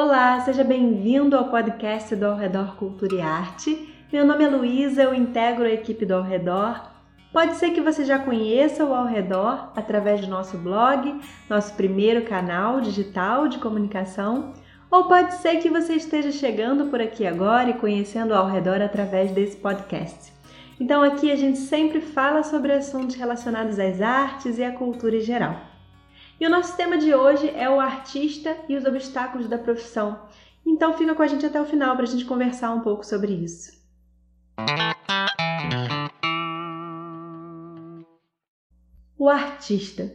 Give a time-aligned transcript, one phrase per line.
[0.00, 3.92] Olá, seja bem-vindo ao podcast do Ao Redor Cultura e Arte.
[4.12, 6.88] Meu nome é Luísa, eu integro a equipe do Ao Redor.
[7.32, 12.22] Pode ser que você já conheça o Ao Redor através do nosso blog, nosso primeiro
[12.22, 14.54] canal digital de comunicação,
[14.88, 18.80] ou pode ser que você esteja chegando por aqui agora e conhecendo o Ao Redor
[18.80, 20.32] através desse podcast.
[20.78, 25.22] Então aqui a gente sempre fala sobre assuntos relacionados às artes e à cultura em
[25.22, 25.56] geral.
[26.40, 30.28] E o nosso tema de hoje é o artista e os obstáculos da profissão.
[30.64, 33.32] Então fica com a gente até o final para a gente conversar um pouco sobre
[33.32, 33.72] isso.
[39.18, 40.12] O artista,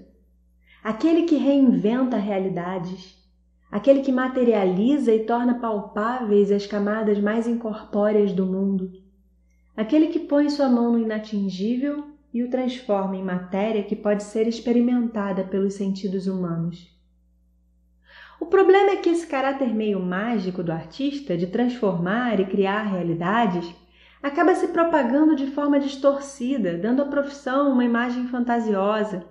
[0.82, 3.22] aquele que reinventa realidades,
[3.70, 8.94] aquele que materializa e torna palpáveis as camadas mais incorpóreas do mundo,
[9.76, 14.48] aquele que põe sua mão no inatingível e o transforma em matéria que pode ser
[14.48, 16.92] experimentada pelos sentidos humanos.
[18.40, 23.74] O problema é que esse caráter meio mágico do artista de transformar e criar realidades
[24.22, 29.26] acaba se propagando de forma distorcida, dando à profissão uma imagem fantasiosa.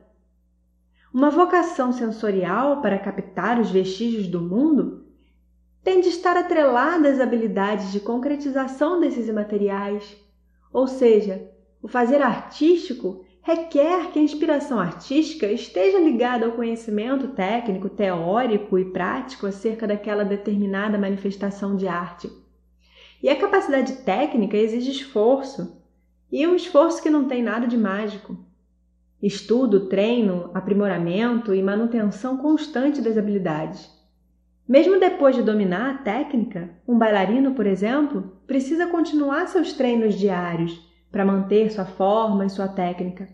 [1.12, 5.05] Uma vocação sensorial para captar os vestígios do mundo
[5.83, 10.17] tem de estar atrelada às habilidades de concretização desses imateriais,
[10.73, 11.52] ou seja,
[11.83, 18.84] o fazer artístico requer que a inspiração artística esteja ligada ao conhecimento técnico, teórico e
[18.84, 22.30] prático acerca daquela determinada manifestação de arte.
[23.20, 25.83] E a capacidade técnica exige esforço,
[26.30, 28.39] e um esforço que não tem nada de mágico.
[29.20, 33.91] Estudo, treino, aprimoramento e manutenção constante das habilidades.
[34.69, 40.92] Mesmo depois de dominar a técnica, um bailarino, por exemplo, precisa continuar seus treinos diários
[41.12, 43.28] para manter sua forma e sua técnica.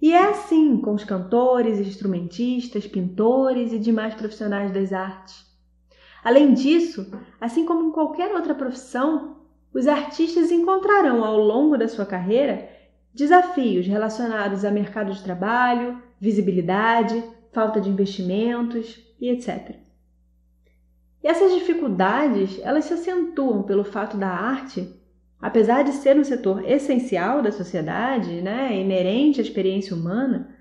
[0.00, 5.44] E é assim com os cantores, instrumentistas, pintores e demais profissionais das artes.
[6.24, 9.38] Além disso, assim como em qualquer outra profissão,
[9.74, 12.68] os artistas encontrarão ao longo da sua carreira
[13.12, 19.76] desafios relacionados a mercado de trabalho, visibilidade, falta de investimentos e etc.
[21.22, 25.01] E essas dificuldades, elas se acentuam pelo fato da arte
[25.42, 30.56] apesar de ser um setor essencial da sociedade, né, inerente à experiência humana,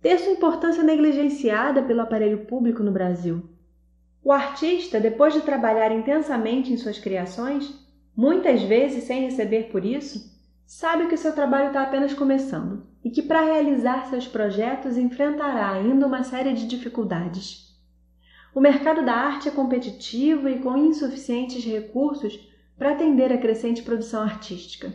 [0.00, 3.42] ter sua importância negligenciada pelo aparelho público no Brasil.
[4.24, 7.86] O artista, depois de trabalhar intensamente em suas criações,
[8.16, 10.34] muitas vezes sem receber por isso,
[10.66, 15.72] sabe que o seu trabalho está apenas começando e que para realizar seus projetos enfrentará
[15.72, 17.76] ainda uma série de dificuldades.
[18.54, 22.47] O mercado da arte é competitivo e com insuficientes recursos
[22.78, 24.92] para atender a crescente produção artística.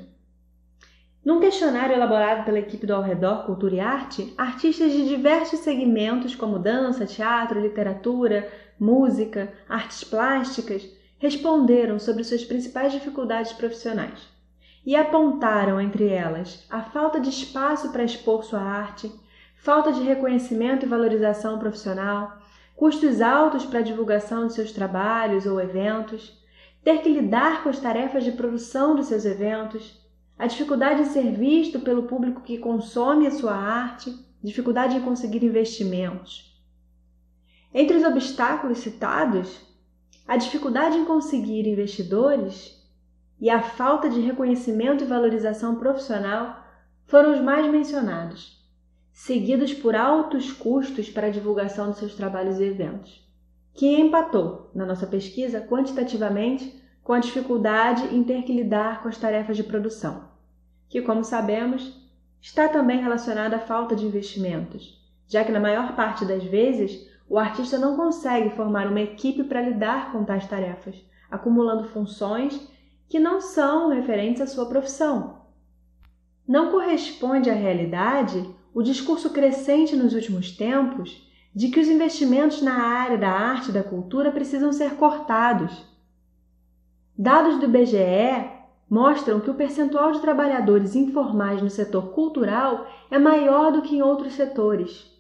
[1.23, 6.35] Num questionário elaborado pela equipe do Ao Redor Cultura e Arte, artistas de diversos segmentos
[6.35, 10.85] como dança, teatro, literatura, música, artes plásticas
[11.17, 14.33] responderam sobre suas principais dificuldades profissionais
[14.85, 19.09] e apontaram entre elas a falta de espaço para expor sua arte,
[19.55, 22.38] falta de reconhecimento e valorização profissional,
[22.75, 26.43] custos altos para a divulgação de seus trabalhos ou eventos,
[26.83, 30.01] ter que lidar com as tarefas de produção dos seus eventos,
[30.38, 34.13] a dificuldade em ser visto pelo público que consome a sua arte,
[34.44, 36.51] dificuldade em conseguir investimentos.
[37.73, 39.61] Entre os obstáculos citados,
[40.27, 42.81] a dificuldade em conseguir investidores
[43.39, 46.61] e a falta de reconhecimento e valorização profissional
[47.05, 48.61] foram os mais mencionados,
[49.11, 53.23] seguidos por altos custos para a divulgação de seus trabalhos e eventos
[53.73, 59.17] que empatou, na nossa pesquisa, quantitativamente com a dificuldade em ter que lidar com as
[59.17, 60.29] tarefas de produção,
[60.88, 62.01] que, como sabemos,
[62.41, 67.39] está também relacionada à falta de investimentos, já que na maior parte das vezes o
[67.39, 70.95] artista não consegue formar uma equipe para lidar com tais tarefas,
[71.31, 72.69] acumulando funções
[73.09, 75.41] que não são referentes à sua profissão.
[76.47, 82.84] Não corresponde à realidade o discurso crescente nos últimos tempos de que os investimentos na
[82.84, 85.86] área da arte e da cultura precisam ser cortados.
[87.18, 88.50] Dados do IBGE
[88.89, 94.01] mostram que o percentual de trabalhadores informais no setor cultural é maior do que em
[94.01, 95.12] outros setores.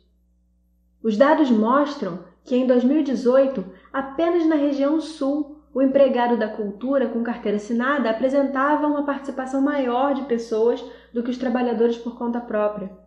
[1.03, 7.23] Os dados mostram que em 2018, apenas na região sul, o empregado da cultura com
[7.23, 13.02] carteira assinada apresentava uma participação maior de pessoas do que os trabalhadores por conta própria.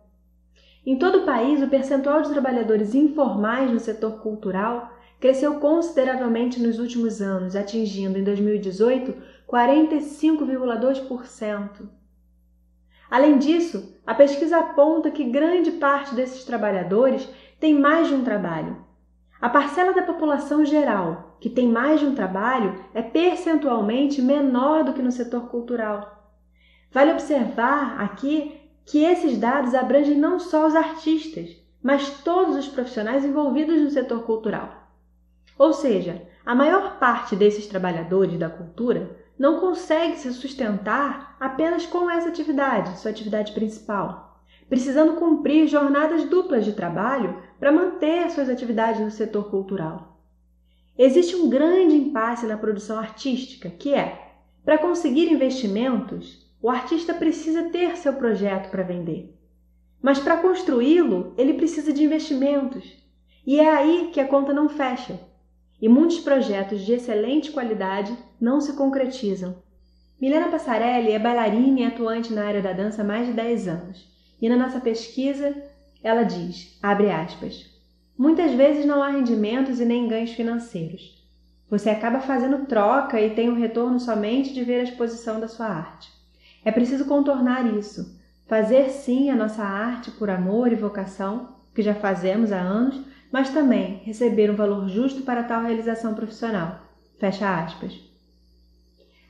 [0.87, 4.89] Em todo o país, o percentual de trabalhadores informais no setor cultural
[5.19, 9.13] cresceu consideravelmente nos últimos anos, atingindo em 2018
[9.45, 11.89] 45,2%.
[13.11, 17.29] Além disso, a pesquisa aponta que grande parte desses trabalhadores
[17.59, 18.77] tem mais de um trabalho.
[19.41, 24.93] A parcela da população geral que tem mais de um trabalho é percentualmente menor do
[24.93, 26.31] que no setor cultural.
[26.93, 33.25] Vale observar aqui que esses dados abrangem não só os artistas, mas todos os profissionais
[33.25, 34.89] envolvidos no setor cultural.
[35.59, 42.09] Ou seja, a maior parte desses trabalhadores da cultura não consegue se sustentar apenas com
[42.09, 49.01] essa atividade, sua atividade principal, precisando cumprir jornadas duplas de trabalho para manter suas atividades
[49.01, 50.17] no setor cultural.
[50.97, 54.31] Existe um grande impasse na produção artística, que é,
[54.63, 59.33] para conseguir investimentos, o artista precisa ter seu projeto para vender.
[60.01, 62.97] Mas para construí-lo, ele precisa de investimentos.
[63.45, 65.19] E é aí que a conta não fecha.
[65.81, 69.55] E muitos projetos de excelente qualidade não se concretizam.
[70.19, 74.11] Milena Passarelli é bailarina e atuante na área da dança há mais de 10 anos.
[74.41, 75.55] E na nossa pesquisa,
[76.03, 77.69] ela diz, abre aspas,
[78.17, 81.23] muitas vezes não há rendimentos e nem ganhos financeiros.
[81.69, 85.67] Você acaba fazendo troca e tem um retorno somente de ver a exposição da sua
[85.67, 86.16] arte.
[86.63, 88.17] É preciso contornar isso,
[88.47, 92.99] fazer sim a nossa arte por amor e vocação, que já fazemos há anos,
[93.31, 96.79] mas também receber um valor justo para tal realização profissional.
[97.19, 97.99] Fecha aspas.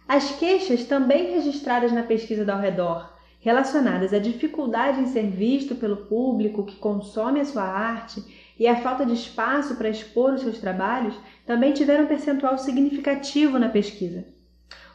[0.08, 5.76] As queixas também registradas na pesquisa do ao redor, relacionadas à dificuldade em ser visto
[5.76, 8.24] pelo público que consome a sua arte
[8.60, 11.16] e à falta de espaço para expor os seus trabalhos,
[11.46, 14.26] também tiveram um percentual significativo na pesquisa.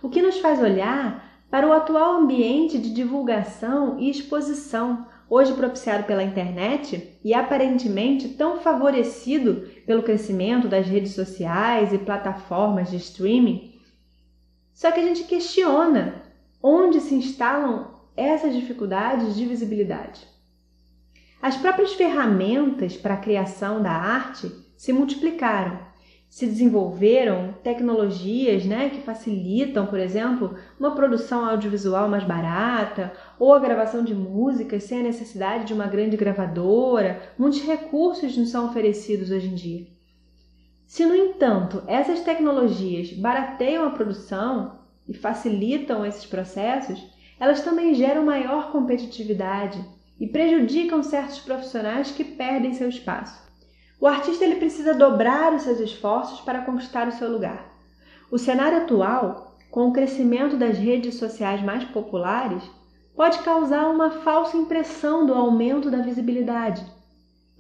[0.02, 6.04] O que nos faz olhar para o atual ambiente de divulgação e exposição, hoje propiciado
[6.04, 13.78] pela internet e aparentemente tão favorecido pelo crescimento das redes sociais e plataformas de streaming.
[14.72, 16.22] Só que a gente questiona
[16.62, 20.26] onde se instalam essas dificuldades de visibilidade.
[21.42, 25.78] As próprias ferramentas para a criação da arte se multiplicaram
[26.32, 33.58] se desenvolveram tecnologias né, que facilitam, por exemplo, uma produção audiovisual mais barata ou a
[33.58, 37.20] gravação de músicas sem a necessidade de uma grande gravadora.
[37.38, 39.86] Muitos recursos nos são oferecidos hoje em dia.
[40.86, 46.98] Se, no entanto, essas tecnologias barateiam a produção e facilitam esses processos,
[47.38, 49.84] elas também geram maior competitividade
[50.18, 53.51] e prejudicam certos profissionais que perdem seu espaço.
[54.02, 57.72] O artista ele precisa dobrar os seus esforços para conquistar o seu lugar.
[58.32, 62.64] O cenário atual, com o crescimento das redes sociais mais populares,
[63.14, 66.84] pode causar uma falsa impressão do aumento da visibilidade,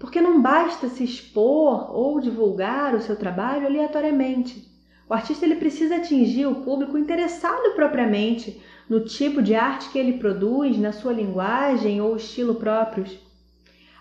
[0.00, 4.68] porque não basta se expor ou divulgar o seu trabalho aleatoriamente.
[5.08, 10.18] O artista ele precisa atingir o público interessado propriamente no tipo de arte que ele
[10.18, 13.16] produz, na sua linguagem ou estilo próprios.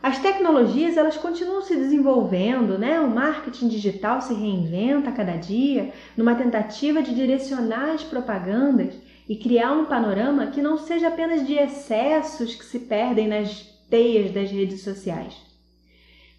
[0.02, 3.00] As tecnologias elas continuam se desenvolvendo, né?
[3.00, 8.96] O marketing digital se reinventa a cada dia numa tentativa de direcionar as propagandas
[9.30, 13.62] e criar um panorama que não seja apenas de excessos que se perdem nas
[13.92, 15.36] teias das redes sociais.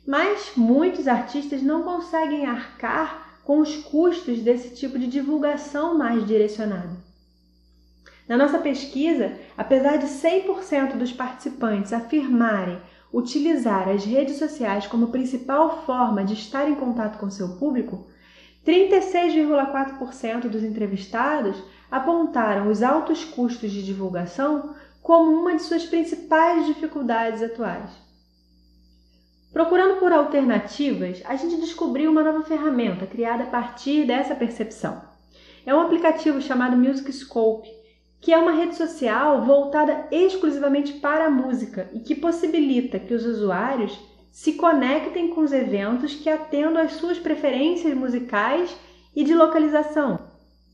[0.04, 6.90] Mas muitos artistas não conseguem arcar com os custos desse tipo de divulgação mais direcionada.
[8.28, 12.78] Na nossa pesquisa, apesar de 100% dos participantes afirmarem
[13.12, 18.06] utilizar as redes sociais como principal forma de estar em contato com seu público,
[18.66, 27.42] 36,4% dos entrevistados apontaram os altos custos de divulgação como uma de suas principais dificuldades
[27.42, 27.90] atuais.
[29.52, 35.02] Procurando por alternativas, a gente descobriu uma nova ferramenta criada a partir dessa percepção.
[35.66, 37.68] É um aplicativo chamado Music Scope,
[38.22, 43.26] que é uma rede social voltada exclusivamente para a música e que possibilita que os
[43.26, 43.98] usuários
[44.30, 48.74] se conectem com os eventos que atendam às suas preferências musicais
[49.14, 50.20] e de localização.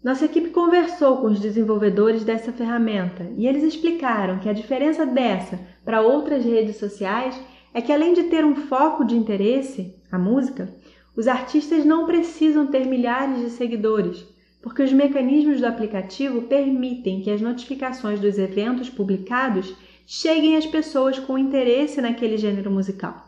[0.05, 5.59] Nossa equipe conversou com os desenvolvedores dessa ferramenta e eles explicaram que a diferença dessa
[5.85, 7.35] para outras redes sociais
[7.73, 10.69] é que, além de ter um foco de interesse, a música,
[11.17, 14.25] os artistas não precisam ter milhares de seguidores
[14.61, 19.75] porque os mecanismos do aplicativo permitem que as notificações dos eventos publicados
[20.07, 23.25] cheguem às pessoas com interesse naquele gênero musical.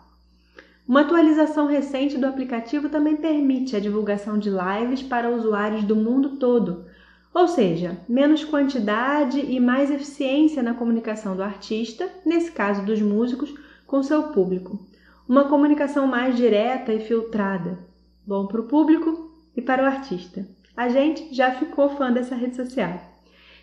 [0.89, 6.31] Uma atualização recente do aplicativo também permite a divulgação de lives para usuários do mundo
[6.37, 6.85] todo,
[7.33, 13.55] ou seja, menos quantidade e mais eficiência na comunicação do artista, nesse caso dos músicos,
[13.87, 14.85] com seu público.
[15.29, 17.79] Uma comunicação mais direta e filtrada,
[18.27, 20.45] bom para o público e para o artista
[20.81, 22.99] a gente já ficou fã dessa rede social.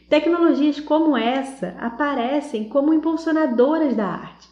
[0.08, 4.48] Tecnologias como essa aparecem como impulsionadoras da arte,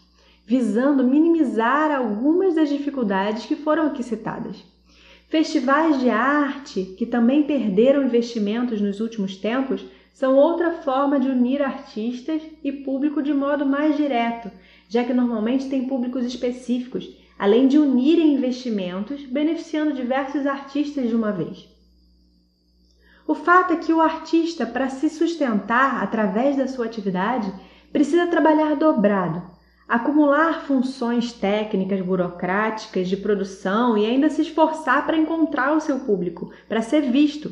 [0.47, 4.65] visando minimizar algumas das dificuldades que foram aqui citadas.
[5.29, 11.61] Festivais de arte, que também perderam investimentos nos últimos tempos, são outra forma de unir
[11.61, 14.49] artistas e público de modo mais direto,
[14.89, 21.31] já que normalmente tem públicos específicos, além de unirem investimentos, beneficiando diversos artistas de uma
[21.31, 21.74] vez.
[23.27, 27.51] O fato é que o artista, para se sustentar através da sua atividade,
[27.91, 29.41] precisa trabalhar dobrado,
[29.87, 36.51] acumular funções técnicas burocráticas de produção e ainda se esforçar para encontrar o seu público,
[36.67, 37.51] para ser visto.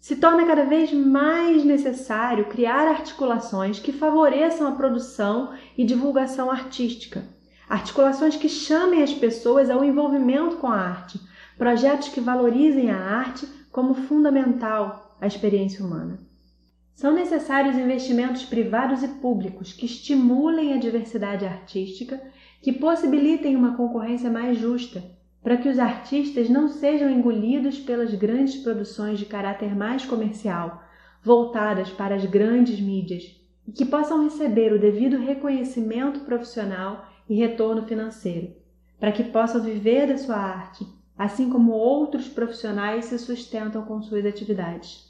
[0.00, 7.24] Se torna cada vez mais necessário criar articulações que favoreçam a produção e divulgação artística,
[7.68, 11.20] articulações que chamem as pessoas ao envolvimento com a arte,
[11.58, 16.18] projetos que valorizem a arte como fundamental à experiência humana.
[16.94, 22.18] São necessários investimentos privados e públicos que estimulem a diversidade artística,
[22.62, 25.04] que possibilitem uma concorrência mais justa,
[25.42, 30.82] para que os artistas não sejam engolidos pelas grandes produções de caráter mais comercial,
[31.22, 33.24] voltadas para as grandes mídias,
[33.68, 38.54] e que possam receber o devido reconhecimento profissional e retorno financeiro,
[38.98, 44.26] para que possam viver da sua arte assim como outros profissionais se sustentam com suas
[44.26, 45.06] atividades.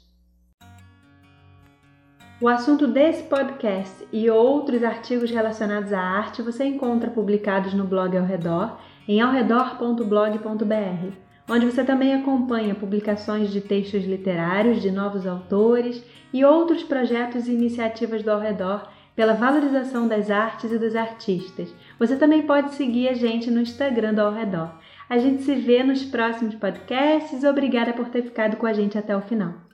[2.39, 8.15] O assunto desse podcast e outros artigos relacionados à arte você encontra publicados no blog
[8.15, 11.13] Ao Redor, em aoredor.blog.br,
[11.49, 17.53] onde você também acompanha publicações de textos literários de novos autores e outros projetos e
[17.53, 21.73] iniciativas do Ao Redor pela valorização das artes e dos artistas.
[21.97, 24.69] Você também pode seguir a gente no Instagram do Ao Redor.
[25.09, 27.43] A gente se vê nos próximos podcasts.
[27.43, 29.66] Obrigada por ter ficado com a gente até o final.